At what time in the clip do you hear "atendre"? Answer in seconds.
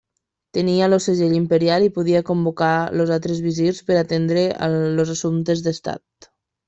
4.01-4.47